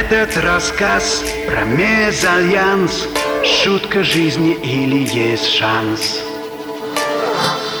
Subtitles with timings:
[0.00, 3.06] Этот рассказ про мезальянс.
[3.44, 6.20] Шутка жизни или есть шанс?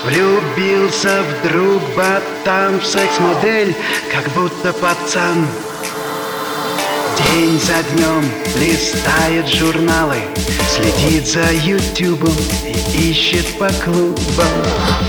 [0.04, 3.74] Влюбился вдруг ботан в секс-модель
[4.12, 5.46] Как будто пацан.
[7.32, 8.24] День за днем
[8.58, 10.18] листает журналы
[10.68, 14.99] Следит за ютубом и ищет по клубам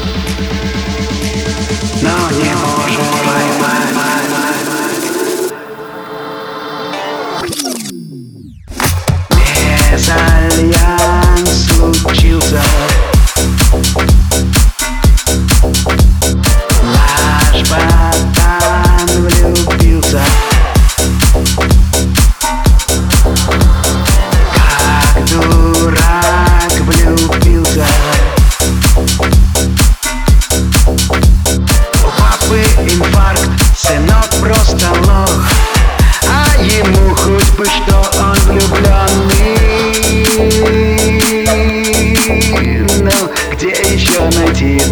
[12.32, 12.71] feels out.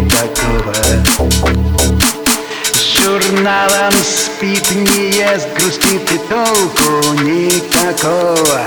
[0.08, 0.74] Такого?
[2.72, 8.62] С журналом спит, не ест, грустит и толку никакого.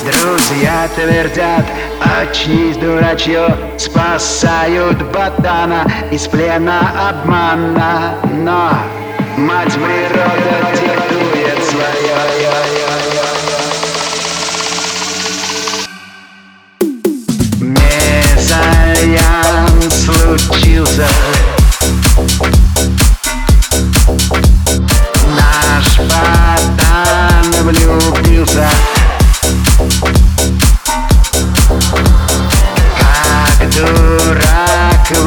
[0.00, 1.66] Друзья твердят,
[2.00, 8.14] очнись, дурачье Спасают ботана из плена обмана.
[8.44, 8.72] Но
[9.36, 12.99] мать природа диктует свое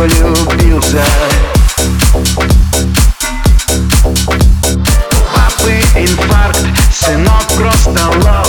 [0.04, 1.02] влюбился
[5.34, 6.60] папы инфаркт,
[6.92, 8.48] сынок просто лох.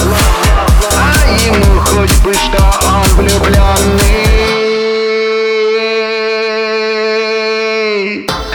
[0.96, 1.14] А
[1.46, 4.24] ему хоть бы что он влюбленный.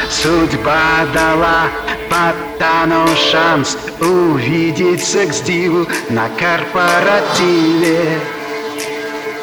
[0.09, 1.69] Судьба дала
[2.09, 8.19] Ботану шанс увидеть секс-диву на корпоративе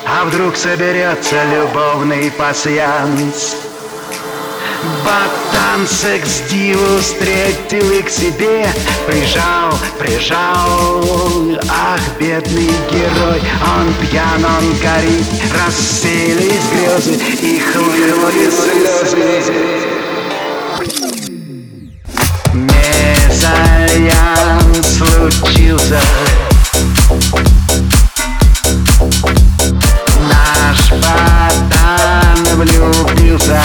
[0.09, 3.57] А вдруг соберется любовный пасьянс?
[5.05, 8.67] Ботан секс-диву встретил и к себе.
[9.07, 13.43] Прижал, прижал, ах, бедный герой
[13.79, 19.96] Он пьян, он горит, рассеялись грезы И хлынули слезы
[32.67, 33.61] влюбился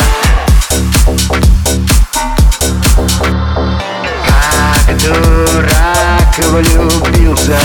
[4.28, 7.58] Как дурак влюбился